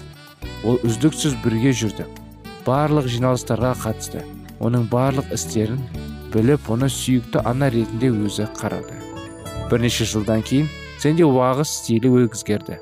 Ол 0.67 0.79
үздіксіз 0.83 1.37
бірге 1.43 1.71
жүрді. 1.75 2.07
Барлық 2.67 3.07
жиналыстарға 3.11 3.73
қатысты. 3.83 4.23
Оның 4.63 4.87
барлық 4.91 5.31
істерін 5.35 5.81
біліп 6.33 6.69
оны 6.71 6.89
сүйікті 6.91 7.43
ана 7.47 7.69
ретінде 7.71 8.11
өзі 8.11 8.47
қарады. 8.59 8.95
Бірнеше 9.71 10.05
жылдан 10.07 10.43
кейін 10.45 10.69
сенде 10.99 11.25
уағыз 11.27 11.71
стилі 11.79 12.11
өзгерді. 12.23 12.79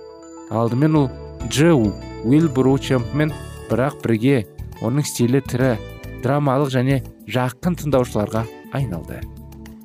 Алдымен 0.51 0.97
ол 0.99 1.09
джеу 1.47 1.93
уилбру 2.25 2.77
чемпмен 2.77 3.33
бірақ 3.69 4.01
бірге 4.03 4.45
оның 4.81 5.05
стилі 5.07 5.41
тірі 5.45 5.75
драмалық 6.21 6.73
және 6.73 7.01
жақын 7.31 7.77
тыңдаушыларға 7.81 8.45
айналды. 8.77 9.21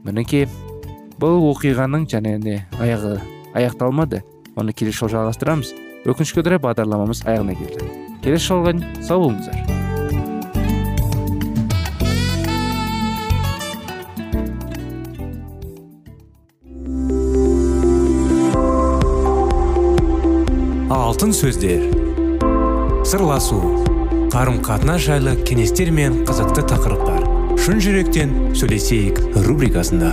Мінекей 0.05 0.47
бұл 1.21 1.41
оқиғаның 1.53 2.05
және 2.11 2.63
аяғы 2.81 3.17
аяқталмады. 3.57 4.23
Оны 4.57 4.73
келесі 4.77 5.05
жолы 5.05 5.17
жалғастырамыз. 5.17 5.73
Өкінішке 6.07 6.43
орай 6.45 6.61
бағдарламамыз 6.61 7.25
аяғына 7.27 7.57
келді. 7.57 7.89
Келесі 8.25 8.53
жолға 8.53 8.77
сау 9.05 9.25
болыңыздар. 9.25 9.77
Алтын 20.93 21.33
сөздер. 21.33 21.89
Сырласу. 23.09 23.61
Қарым 24.33 24.61
қатынас 24.65 25.07
жайлы 25.07 25.37
кеңестер 25.49 25.93
мен 25.95 26.25
қызықты 26.29 26.67
тақырыптар. 26.69 27.25
Шын 27.57 27.81
жүректен 27.81 28.37
сөйлесейік 28.59 29.23
рубрикасында. 29.47 30.13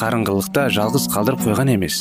қарыңғылықта 0.00 0.62
жалғыз 0.72 1.06
қалдырып 1.12 1.42
қойған 1.44 1.74
емес. 1.74 1.98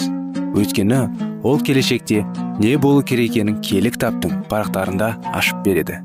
Өйткені 0.55 0.99
ол 1.43 1.59
келешекте 1.59 2.21
не 2.61 2.77
болу 2.79 3.03
керек 3.03 3.33
екенін 3.33 3.57
кітаптың 3.59 4.45
парақтарында 4.47 5.09
ашып 5.35 5.59
береді. 5.65 5.99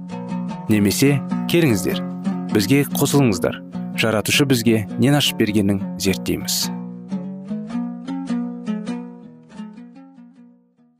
Немесе 0.69 1.21
келіңіздер 1.53 2.01
бізге 2.51 2.83
қосылыңыздар. 2.99 3.61
Жаратушы 3.95 4.47
бізге 4.51 4.89
нен 4.99 5.15
ашып 5.15 5.39
бергенін 5.39 5.79
зерттейміз. 6.03 6.67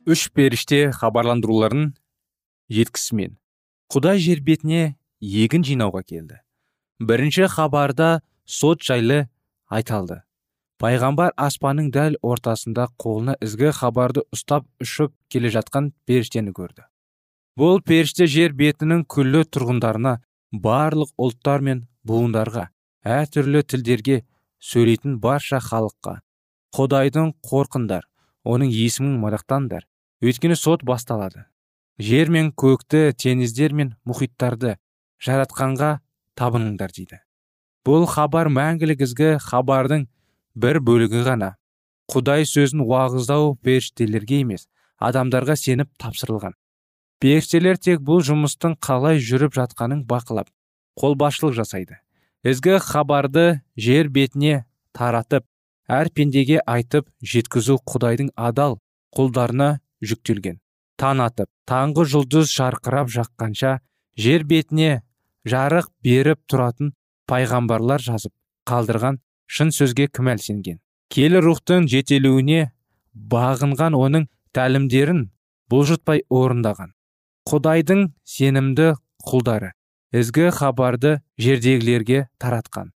Үш 0.07 0.29
періште 0.31 0.93
хабарландыруларын 0.95 1.89
жеткісімен 2.71 3.35
құдай 3.91 4.23
жер 4.23 4.45
бетіне 4.47 4.95
егін 5.19 5.67
жинауға 5.67 6.05
келді. 6.07 6.39
Бірінші 7.03 7.49
хабарда 7.51 8.21
сот 8.47 8.85
жайлы 8.85 9.25
айталды 9.67 10.21
пайғамбар 10.83 11.33
аспанның 11.47 11.91
дәл 11.95 12.17
ортасында 12.23 12.89
қолына 13.01 13.37
ізгі 13.45 13.71
хабарды 13.79 14.25
ұстап 14.35 14.67
ұшып 14.83 15.15
келе 15.31 15.53
жатқан 15.55 15.93
періштені 16.09 16.55
көрді. 16.57 16.87
Бұл 17.59 17.81
періште 17.87 18.27
жер 18.27 18.55
бетінің 18.59 19.05
күллі 19.07 19.45
тұрғындарына 19.55 20.19
барлық 20.65 21.13
ұлттар 21.19 21.63
мен 21.63 21.85
буындарға 22.07 22.69
әртүрлі 23.05 23.63
тілдерге 23.63 24.23
сөйлейтін 24.65 25.19
барша 25.23 25.61
халыққа 25.63 26.19
құдайдың 26.75 27.35
қорқындар 27.47 28.09
оның 28.45 28.73
есімін 28.75 29.19
мадақтаңдар 29.23 29.87
өйткені 30.25 30.57
сот 30.59 30.83
басталады. 30.83 31.45
Жер 31.99 32.31
мен 32.35 32.51
көкті 32.51 33.13
теңіздер 33.15 33.75
мен 33.77 33.93
мұхиттарды 34.09 34.75
жаратқанға 35.23 36.01
табыныңдар 36.35 36.91
дейді. 36.97 37.21
Бұл 37.87 38.09
хабар 38.11 38.51
мәңгілік 38.51 39.05
ізгі 39.07 39.31
хабардың 39.45 40.09
бір 40.55 40.81
бөлігі 40.81 41.25
ғана. 41.27 41.55
Құдай 42.11 42.47
сөзін 42.49 42.85
уағыздау 42.85 43.55
періштелерге 43.65 44.41
емес 44.45 44.67
адамдарға 45.01 45.57
сеніп 45.59 45.91
тапсырылған. 46.01 46.55
Періштелер 47.21 47.79
тек 47.81 48.03
бұл 48.05 48.21
жұмыстың 48.27 48.77
қалай 48.85 49.21
жүріп 49.23 49.55
жатқанын 49.57 50.05
бақылап 50.09 50.51
қолбасшылық 51.01 51.55
жасайды. 51.57 51.99
Ізгі 52.45 52.79
хабарды 52.85 53.63
жер 53.81 54.11
бетіне 54.13 54.65
таратып 54.93 55.47
әр 55.89 56.11
пендеге 56.13 56.61
айтып 56.67 57.09
жеткізу 57.25 57.79
құдайдың 57.89 58.31
адал 58.37 58.79
құлдарына 59.17 59.79
жүктелген. 60.05 60.61
Таң 61.01 61.25
атып 61.25 61.49
таңғы 61.69 62.05
жұлдыз 62.13 62.53
шарқырап 62.53 63.09
жаққанша 63.17 63.79
жер 64.21 64.45
бетіне 64.45 65.03
жарық 65.49 65.89
беріп 66.05 66.45
тұратын 66.51 66.93
пайғамбарлар 67.31 68.05
жазып 68.05 68.33
қалдырған 68.69 69.24
шын 69.47 69.71
сөзге 69.75 70.09
кім 70.09 70.35
сенген 70.39 70.81
келі 71.15 71.41
рухтың 71.45 71.87
жетелуіне 71.91 72.71
бағынған 73.33 73.95
оның 73.95 74.27
тәлімдерін 74.57 75.21
бұлжытпай 75.71 76.25
орындаған. 76.31 76.91
Құдайдың 77.49 78.09
сенімді 78.27 78.95
құлдары 79.29 79.73
ізгі 80.15 80.51
хабарды 80.57 81.19
жердегілерге 81.39 82.27
таратқан. 82.43 82.91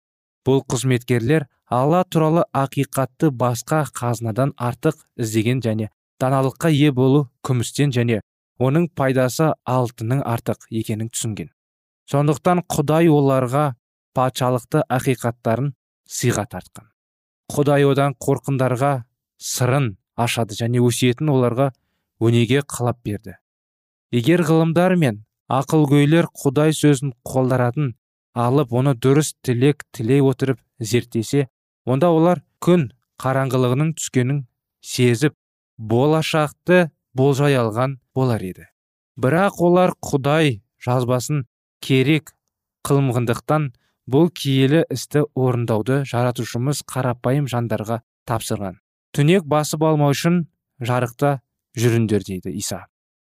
Бұл 0.46 0.64
қызметкерлер 0.72 1.46
алла 1.68 2.04
туралы 2.08 2.44
ақиқатты 2.56 3.30
басқа 3.30 3.84
қазынадан 3.94 4.54
артық 4.56 4.98
іздеген 5.20 5.62
және 5.64 5.90
даналыққа 6.22 6.70
ие 6.74 6.92
болу 6.92 7.26
күмістен 7.46 7.92
және 7.94 8.20
оның 8.58 8.88
пайдасы 8.98 9.52
алтынның 9.66 10.24
артық 10.26 10.66
екенін 10.70 11.10
түсінген. 11.12 11.50
Сондықтан 12.10 12.64
құдай 12.66 13.10
оларға 13.12 13.74
патшалықты 14.16 14.82
ақиқаттарын 14.88 15.74
сыйға 16.08 16.46
тартқан. 16.50 16.88
Құдай 17.52 17.84
одан 17.88 18.16
қорқындарға 18.20 18.92
сырын 19.38 19.94
ашады 20.16 20.56
және 20.58 20.82
өсиетін 20.84 21.30
оларға 21.32 21.70
өнеге 22.20 22.64
қалап 22.66 23.00
берді. 23.04 23.36
Егер 24.12 24.42
ғылымдар 24.48 24.96
мен 24.96 25.22
ақылгөйлер 25.52 26.28
құдай 26.42 26.74
сөзін 26.76 27.14
қолдаратын 27.28 27.94
алып 28.34 28.72
оны 28.72 28.94
дұрыс 28.96 29.34
тілек 29.44 29.84
тілей 29.92 30.20
отырып 30.24 30.60
зерттесе 30.80 31.48
онда 31.84 32.10
олар 32.12 32.42
күн 32.64 32.88
қараңғылығының 33.22 33.94
түскенін 33.98 34.42
сезіп 34.84 35.34
болашақты 35.78 36.88
болжай 37.14 37.56
алған 37.58 37.98
болар 38.14 38.42
еді. 38.42 38.68
Бірақ 39.18 39.60
олар 39.64 39.94
құдай 40.04 40.60
жазбасын 40.84 41.46
керек 41.82 42.34
қылмағандықтан 42.86 43.72
бұл 44.08 44.30
киелі 44.32 44.84
істі 44.92 45.26
орындауды 45.36 46.00
жаратушымыз 46.08 46.80
қарапайым 46.88 47.48
жандарға 47.50 48.00
тапсырған. 48.28 48.78
Түнек 49.12 49.44
басып 49.44 49.84
алмау 49.84 50.14
үшін 50.14 50.46
жарықта 50.80 51.38
жүріңдер 51.76 52.24
дейді 52.24 52.54
иса. 52.56 52.86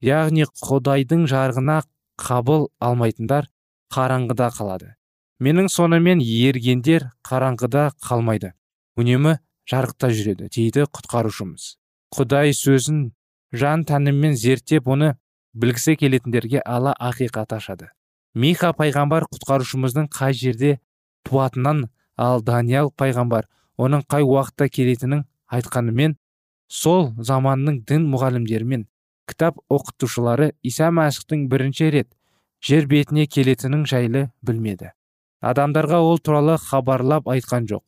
Яғни 0.02 0.48
құдайдың 0.64 1.28
жарығына 1.30 1.82
қабыл 2.22 2.70
алмайтындар 2.80 3.50
қараңғыда 3.94 4.50
қалады. 4.56 4.96
Менің 5.42 5.68
сонымен 5.74 6.22
ергендер 6.22 7.10
қараңғыда 7.28 7.92
қалмайды. 8.08 8.54
Үнемі 8.96 9.38
жарықта 9.70 10.12
жүреді 10.16 10.50
дейді 10.54 10.86
құтқарушымыз. 10.88 11.76
Құдай 12.16 12.54
сөзін 12.56 13.12
жан 13.52 13.84
тәніммен 13.88 14.36
зерттеп 14.40 14.88
оны 14.88 15.16
білгісі 15.54 15.98
келетіндерге 16.00 16.62
ала 16.66 16.94
ақиқат 17.00 17.56
ашады. 17.58 17.92
Миха 18.34 18.72
пайғамбар 18.78 19.26
құтқарушымыздың 19.32 20.08
қай 20.14 20.34
жерде 20.38 20.78
туатынын 21.28 21.86
ал 22.18 22.42
даниял 22.46 22.92
пайғамбар 22.98 23.48
оның 23.78 24.06
қай 24.12 24.24
уақытта 24.24 24.70
келетінін 24.70 25.26
айтқанымен 25.52 26.16
сол 26.72 27.12
заманның 27.18 27.82
дін 27.88 28.08
мұғалімдері 28.14 28.68
мен 28.74 28.88
кітап 29.28 29.60
оқытушылары 29.72 30.52
иса 30.64 30.90
мәсіхтің 30.96 31.48
бірінші 31.52 31.92
рет 31.96 32.10
жер 32.62 32.88
бетіне 32.88 33.26
келетінін 33.28 33.86
жайлы 33.90 34.30
білмеді. 34.46 34.92
Адамдарға 35.42 36.00
ол 36.06 36.20
туралы 36.20 36.58
хабарлап 36.62 37.28
айтқан 37.32 37.66
жоқ. 37.70 37.84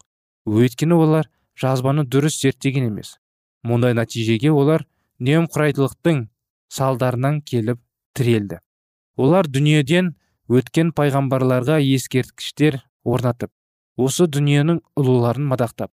Өйткені 0.50 0.98
олар 0.98 1.30
жазбаны 1.60 2.04
дұрыс 2.10 2.40
зерттеген 2.42 2.90
емес. 2.90 3.18
Мұндай 3.64 3.94
нәтижеге 3.94 4.52
олар 4.52 4.88
немқұрайдылықтың 5.22 6.26
салдарынан 6.74 7.42
келіп 7.46 7.80
тірелді. 8.18 8.60
Олар 9.16 9.48
дүниеден 9.48 10.16
өткен 10.52 10.92
пайғамбарларға 10.98 11.80
ескерткіштер 11.96 12.82
орнатып 13.04 13.52
осы 14.08 14.28
дүниенің 14.28 14.82
ұлыларын 15.00 15.46
мадақтап 15.52 15.92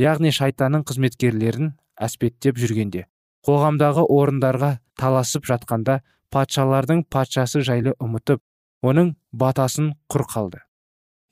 яғни 0.00 0.32
шайтанның 0.32 0.86
қызметкерлерін 0.88 1.74
әспеттеп 2.00 2.60
жүргенде 2.60 3.06
қоғамдағы 3.46 4.06
орындарға 4.14 4.70
таласып 5.00 5.46
жатқанда 5.48 6.00
патшалардың 6.32 7.04
патшасы 7.12 7.62
жайлы 7.66 7.94
ұмытып 8.00 8.40
оның 8.86 9.14
батасын 9.32 9.92
құр 10.12 10.24
қалды. 10.30 10.60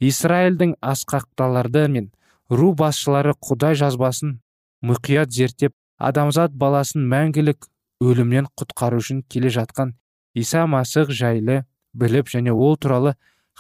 Израильдің 0.01 0.75
асқақталарды 0.85 1.87
мен 1.93 2.11
ру 2.51 2.73
басшылары 2.79 3.35
құдай 3.49 3.77
жазбасын 3.79 4.39
мұқият 4.85 5.33
зерттеп 5.35 5.75
адамзат 5.99 6.55
баласын 6.55 7.07
мәңгілік 7.13 7.69
өлімнен 8.05 8.49
құтқару 8.61 9.01
үшін 9.03 9.25
келе 9.29 9.51
жатқан 9.55 9.97
иса 10.35 10.67
масық 10.71 11.11
жайлы 11.11 11.65
біліп 11.95 12.29
және 12.33 12.53
ол 12.53 12.77
туралы 12.77 13.15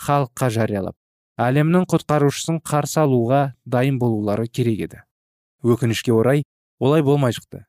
халыққа 0.06 0.50
жариялап 0.54 0.96
әлемнің 1.38 1.86
құтқарушысын 1.86 2.58
қарсы 2.66 2.98
алуға 3.04 3.54
дайын 3.64 3.98
болулары 4.02 4.48
керек 4.50 4.80
еді. 4.88 5.02
Өкінішке 5.62 6.12
орай 6.12 6.42
олай 6.82 7.02
болмай 7.02 7.32
шықты. 7.32 7.64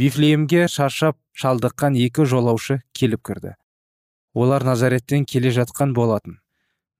Вифлеемге 0.00 0.66
шаршап 0.68 1.18
шалдыққан 1.36 1.96
екі 2.00 2.24
жолаушы 2.24 2.80
келіп 2.96 3.22
кірді. 3.28 3.54
Олар 4.32 4.64
назареттен 4.64 5.24
келе 5.24 5.52
жатқан 5.52 5.92
болатын. 5.92 6.40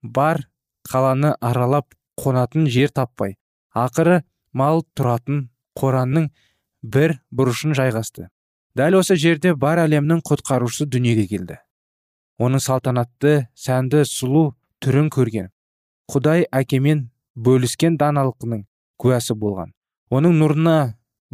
Бар 0.03 0.45
қаланы 0.89 1.35
аралап 1.41 1.97
қонатын 2.21 2.69
жер 2.69 2.93
таппай 2.93 3.37
ақыры 3.75 4.23
мал 4.53 4.85
тұратын 4.97 5.49
қоранның 5.77 6.31
бір 6.83 7.21
бұрышын 7.33 7.77
жайғасты. 7.77 8.29
Дәл 8.77 9.01
осы 9.01 9.17
жерде 9.17 9.55
бар 9.55 9.81
әлемнің 9.85 10.21
құтқарушысы 10.29 10.89
дүниеге 10.89 11.27
келді. 11.29 11.61
Оның 12.43 12.63
салтанатты 12.63 13.47
сәнді 13.57 14.05
сұлу 14.09 14.51
түрін 14.85 15.09
көрген. 15.13 15.49
Құдай 16.13 16.47
әкемен 16.53 17.07
бөліскен 17.35 17.97
даналықының 18.01 18.67
куәсі 19.01 19.37
болған. 19.39 19.73
Оның 20.11 20.37
нұрына 20.41 20.77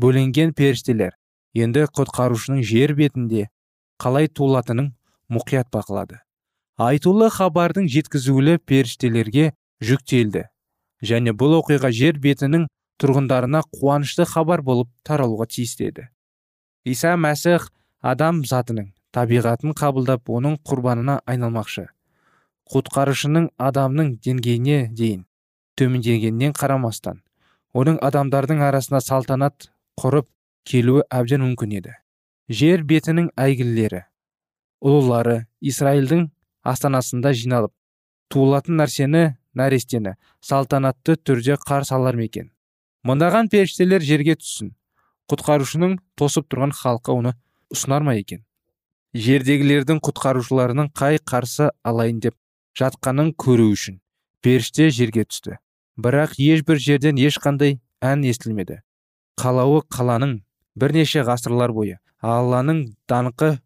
бөленген 0.01 0.55
періштелер 0.57 1.17
енді 1.55 1.85
құтқарушының 1.99 2.63
жер 2.65 2.95
бетінде 2.97 3.49
қалай 4.01 4.29
туылатынын 4.29 4.95
мұқият 5.33 5.69
бақылады. 5.75 6.23
Айтулы 6.81 7.29
хабардың 7.31 7.91
жеткізулі 7.93 8.57
періштелерге 8.65 9.53
жүктелді. 9.85 10.47
Және 11.03 11.35
бұл 11.37 11.59
оқиға 11.61 11.93
жер 11.93 12.19
бетінің 12.23 12.67
тұрғындарына 13.03 13.63
қуанышты 13.75 14.25
хабар 14.25 14.63
болып 14.63 14.89
таралуға 15.05 15.47
еді 15.53 16.09
иса 16.85 17.15
мәсіх 17.17 17.69
адам 18.01 18.43
затының 18.45 18.91
табиғатын 19.17 19.75
қабылдап 19.79 20.31
оның 20.31 20.57
құрбанына 20.69 21.19
айналмақшы. 21.29 21.89
Құтқарушының 22.73 23.51
адамның 23.61 24.15
деңгейіне 24.25 24.79
дейін 24.97 25.27
төмендегеннен 25.77 26.55
қарамастан 26.57 27.21
оның 27.77 27.99
адамдардың 28.05 28.63
арасына 28.69 29.01
салтанат 29.01 29.69
құрып 30.01 30.29
келуі 30.69 31.05
әбден 31.11 31.43
мүмкін 31.45 31.77
еді. 31.81 31.95
Жер 32.49 32.85
бетінің 32.89 33.31
әйгілілері 33.37 34.03
ұлылары 34.83 35.37
израильдің 35.61 36.27
астанасында 36.73 37.33
жиналып 37.37 37.73
туылатын 38.33 38.79
нәрсені 38.81 39.25
нәрестені 39.59 40.17
салтанатты 40.45 41.17
түрде 41.17 41.57
қарсы 41.61 41.95
алар 41.97 42.17
ма 42.17 42.27
екен? 42.29 42.51
Мыңдаған 43.07 43.51
періштелер 43.53 44.05
жерге 44.05 44.37
түссін. 44.39 44.73
Құтқарушының 45.31 45.99
тосып 46.19 46.49
тұрған 46.51 46.75
халыққа 46.77 47.17
оны 47.19 47.35
ұсынар 47.73 48.05
ма 48.07 48.15
екен? 48.19 48.45
Жердегілердің 49.13 50.01
құтқарушыларының 50.07 50.93
қай 50.97 51.19
қарсы 51.21 51.71
алайын 51.85 52.21
деп 52.25 52.37
жатқанын 52.79 53.35
көру 53.37 53.69
үшін 53.73 53.99
періште 54.43 54.89
жерге 54.91 55.27
түсті. 55.29 55.59
Бірақ 56.01 56.39
ешбір 56.41 56.81
жерден 56.81 57.19
ешқандай 57.21 57.81
ән 58.01 58.25
естілмеді. 58.25 58.81
Қалауы 59.37 59.83
қаланың 59.93 60.39
бірнеше 60.75 61.23
ғасырлар 61.29 61.75
бойы 61.77 61.99
алланың 62.23 62.87
даңқы 63.11 63.59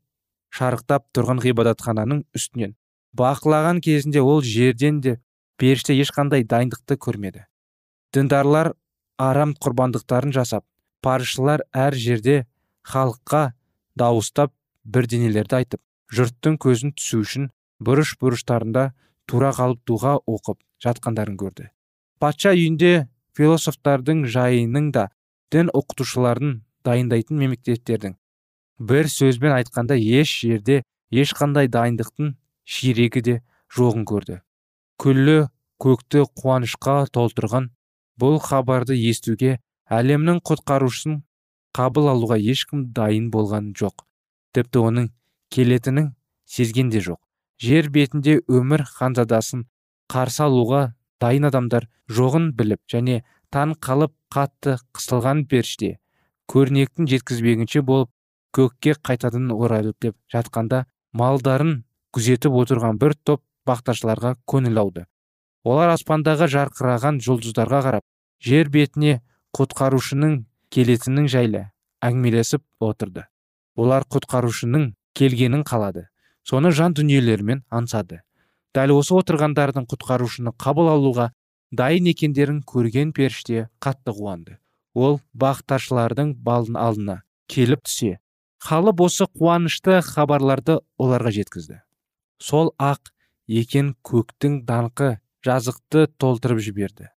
шарықтап 0.56 1.06
тұрған 1.14 1.42
ғибадатхананың 1.44 2.24
үстінен 2.34 2.74
бақылаған 3.16 3.80
кезінде 3.84 4.20
ол 4.20 4.42
жерден 4.42 5.00
де 5.00 5.16
періште 5.56 5.94
ешқандай 5.94 6.44
дайындықты 6.44 6.98
көрмеді. 7.00 7.46
Діндарлар 8.12 8.74
арам 9.18 9.54
құрбандықтарын 9.54 10.34
жасап 10.34 10.64
парызшылар 11.02 11.64
әр 11.72 11.94
жерде 11.94 12.46
халыққа 12.84 13.52
дауыстап 13.96 14.52
бірдеңелерді 14.94 15.58
айтып 15.60 15.82
жұрттың 16.16 16.58
көзін 16.62 16.94
түсу 16.98 17.22
үшін 17.24 17.48
бұрыш 17.82 18.14
бұрыштарында 18.20 18.90
тура 19.26 19.50
қалып 19.56 19.82
дұға 19.88 20.14
оқып 20.26 20.60
жатқандарын 20.84 21.36
көрді. 21.40 21.70
Патша 22.22 22.54
үйінде 22.54 23.08
философтардың 23.36 24.24
жайының 24.32 24.92
да 24.94 25.08
дін 25.52 25.72
оқытушыларын 25.74 26.60
дайындайтын 26.86 27.42
мемлекеттердің 27.42 28.16
бір 28.78 29.08
сөзбен 29.10 29.54
айтқанда 29.56 29.96
еш 29.96 30.32
жерде 30.44 30.82
ешқандай 31.10 31.68
дайындықтың 31.68 32.34
ширегі 32.64 33.22
де 33.22 33.36
жоғын 33.76 34.04
көрді. 34.08 34.40
Күллі 35.00 35.48
көкті 35.82 36.24
қуанышқа 36.40 37.06
толтырған 37.12 37.70
бұл 38.20 38.38
хабарды 38.40 38.96
естуге 38.96 39.58
әлемнің 39.92 40.42
құтқарушысын 40.48 41.22
қабыл 41.76 42.10
алуға 42.12 42.38
ешкім 42.40 42.90
дайын 42.96 43.30
болған 43.30 43.72
жоқ. 43.76 44.04
Тіпті 44.56 44.82
оның 44.88 45.10
келетінін 45.52 46.14
сезген 46.46 46.90
де 46.90 47.00
жоқ. 47.04 47.20
Жер 47.60 47.90
бетінде 47.90 48.40
өмір 48.48 48.84
ханзадасын 48.88 49.66
қарсы 50.12 50.42
алуға 50.44 50.82
дайын 51.20 51.48
адамдар 51.48 51.86
жоғын 52.12 52.50
біліп 52.56 52.82
және 52.92 53.22
таң 53.54 53.76
қалып 53.82 54.12
қатты 54.32 54.76
қысылған 54.96 55.46
періште 55.50 55.96
көрнектің 56.52 57.08
жеткізбегінше 57.10 57.82
болып 57.82 58.10
көкке 58.56 58.94
қайтадан 59.08 59.50
орайлып 59.52 60.12
жатқанда 60.32 60.84
малдарын 61.12 61.82
күзетіп 62.16 62.54
отырған 62.62 63.00
бір 63.02 63.16
топ 63.24 63.42
бақташыларға 63.66 64.36
көңіл 64.48 64.80
ауды. 64.80 65.06
Олар 65.66 65.92
аспандағы 65.96 66.46
жарқыраған 66.52 67.18
жұлдыздарға 67.26 67.80
қарап 67.88 68.04
жер 68.46 68.70
бетіне 68.70 69.20
құтқарушының 69.58 70.44
келетінін 70.70 71.26
жайлы 71.32 71.64
әңгімелесіп 72.04 72.62
отырды. 72.80 73.26
Олар 73.76 74.04
құтқарушының 74.10 74.92
келгенін 75.16 75.64
қалады. 75.68 76.08
Соны 76.46 76.72
жан 76.72 76.94
дүниелерімен 76.96 77.64
аңсады. 77.70 78.22
Дәл 78.74 78.92
осы 78.98 79.16
отырғандардың 79.16 79.86
құтқарушыны 79.90 80.52
қабыл 80.60 80.90
алуға 80.92 81.30
дайын 81.72 82.10
екендерін 82.12 82.60
көрген 82.66 83.12
періште 83.16 83.68
қатты 83.80 84.14
қуанды. 84.16 84.58
Ол 84.94 85.20
бақташылардың 85.36 86.36
балын 86.44 86.76
алдына 86.80 87.22
келіп 87.52 87.84
түсе 87.88 88.18
халып 88.66 89.00
осы 89.06 89.26
қуанышты 89.26 90.00
хабарларды 90.02 90.78
оларға 90.98 91.32
жеткізді. 91.36 91.80
Сол 92.42 92.72
ақ 92.78 93.12
екен 93.46 93.94
көктің 94.04 94.62
даңқы 94.68 95.16
жазықты 95.46 96.06
толтырып 96.18 96.62
жіберді. 96.64 97.10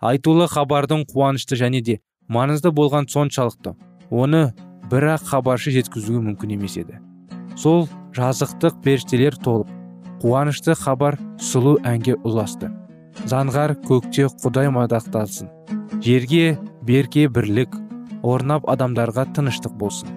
Айтулы 0.00 0.48
хабардың 0.48 1.06
қуанышты 1.10 1.56
және 1.60 1.82
де 1.82 2.00
маңызды 2.28 2.72
болған 2.74 3.08
соншалықты. 3.08 3.76
Оны 4.10 4.52
бір 4.90 5.06
ақ 5.14 5.28
хабаршы 5.30 5.70
жеткізуі 5.74 6.20
мүмкін 6.24 6.56
емес 6.56 6.76
еді. 6.80 6.98
Сол 7.56 7.86
жазықтық 8.16 8.80
періштелер 8.84 9.36
толып 9.38 9.68
қуанышты 10.22 10.74
хабар 10.74 11.18
сұлу 11.38 11.76
әнге 11.86 12.16
ұласты. 12.26 12.70
Заңғар 13.30 13.76
көкте 13.86 14.26
құдай 14.42 14.70
мадақталсын 14.74 15.50
жерге 16.02 16.58
берке 16.86 17.28
бірлік 17.28 17.76
орнап 18.22 18.68
адамдарға 18.68 19.26
тыныштық 19.36 19.76
болсын. 19.78 20.08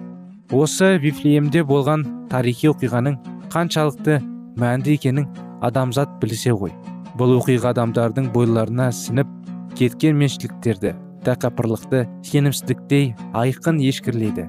Осы 0.52 0.96
вифлеемде 1.02 1.64
болған 1.64 2.04
тарихи 2.30 2.70
оқиғаның 2.72 3.18
қаншалықты 3.52 4.20
мәнді 4.60 4.98
екенін 4.98 5.30
адамзат 5.64 6.18
білсе 6.22 6.52
ғой. 6.52 6.74
Бұл 7.18 7.38
оқиға 7.38 7.72
адамдардың 7.74 8.32
бойларына 8.34 8.90
сініп 8.92 9.30
кеткен 9.78 10.18
меншіліктерді 10.18 10.94
тәкаппарлықты 11.24 12.04
сенімсіздіктей 12.24 13.14
айқын 13.32 13.80
ешкірлейді. 13.80 14.46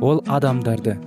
Ол 0.00 0.22
адамдарды. 0.28 0.98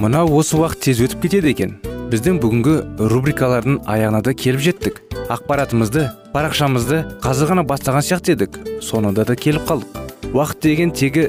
Мынау 0.00 0.30
осы 0.40 0.56
уақыт 0.56 0.80
тез 0.86 1.02
өтіп 1.04 1.26
кетеді 1.26 1.50
екен. 1.52 1.74
Біздің 2.10 2.38
бүгінгі 2.40 2.72
рубрикалардың 3.12 3.82
аяғына 3.84 4.22
да 4.24 4.32
келіп 4.32 4.62
жеттік. 4.64 4.96
Ақпаратымызды 5.30 6.06
парақшамызды 6.32 7.02
қазір 7.22 7.52
ғана 7.52 7.66
бастаған 7.68 8.02
сияқты 8.02 8.32
едік. 8.34 8.56
Соңында 8.82 9.26
да 9.28 9.36
келіп 9.36 9.68
қалдық. 9.68 10.00
Уақыт 10.32 10.64
деген 10.64 10.90
тегі 10.96 11.28